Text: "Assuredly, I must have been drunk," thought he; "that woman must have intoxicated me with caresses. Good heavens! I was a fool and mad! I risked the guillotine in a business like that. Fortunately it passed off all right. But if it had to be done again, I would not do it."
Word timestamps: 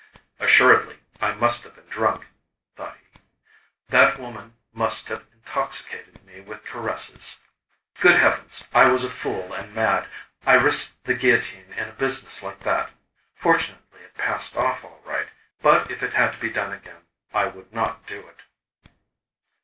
"Assuredly, 0.39 0.97
I 1.21 1.33
must 1.33 1.63
have 1.63 1.75
been 1.75 1.85
drunk," 1.87 2.25
thought 2.75 2.97
he; 3.13 3.21
"that 3.89 4.17
woman 4.17 4.55
must 4.73 5.09
have 5.09 5.27
intoxicated 5.31 6.25
me 6.25 6.39
with 6.41 6.65
caresses. 6.65 7.37
Good 7.99 8.15
heavens! 8.15 8.63
I 8.73 8.89
was 8.89 9.03
a 9.03 9.11
fool 9.11 9.53
and 9.53 9.75
mad! 9.75 10.07
I 10.43 10.55
risked 10.55 11.03
the 11.03 11.13
guillotine 11.13 11.71
in 11.73 11.87
a 11.87 11.91
business 11.93 12.41
like 12.41 12.61
that. 12.61 12.89
Fortunately 13.35 13.99
it 14.01 14.15
passed 14.15 14.57
off 14.57 14.83
all 14.83 15.03
right. 15.05 15.27
But 15.61 15.91
if 15.91 16.01
it 16.01 16.13
had 16.13 16.31
to 16.31 16.39
be 16.39 16.49
done 16.49 16.73
again, 16.73 17.03
I 17.31 17.45
would 17.45 17.71
not 17.71 18.07
do 18.07 18.27
it." 18.27 18.41